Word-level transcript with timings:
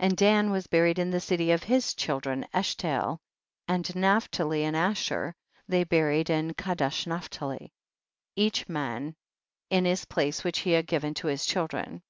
44. 0.00 0.06
And 0.10 0.16
Dan 0.18 0.50
was 0.50 0.66
buried 0.66 0.98
in 0.98 1.10
the 1.12 1.18
city 1.18 1.50
of 1.50 1.62
his 1.62 1.94
children 1.94 2.42
in 2.42 2.48
Eshtael, 2.60 3.16
and 3.66 3.96
Naphtali 3.96 4.64
and 4.64 4.76
Aslier 4.76 5.32
they 5.66 5.82
buried 5.82 6.28
in 6.28 6.52
Kadesh 6.52 7.06
naphtali, 7.06 7.72
each 8.36 8.68
man 8.68 9.14
in 9.70 9.86
his 9.86 10.04
place 10.04 10.44
which 10.44 10.58
he 10.58 10.72
had 10.72 10.86
given 10.86 11.14
to 11.14 11.28
his 11.28 11.46
chil 11.46 11.68
dren. 11.68 12.02